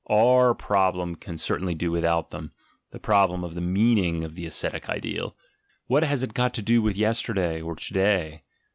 [0.09, 2.53] Our problem can certainly do without them,
[2.89, 5.35] the problem of the meaning of the ascetic ideal—
[5.85, 8.41] what has it got to do with yesterday or to day?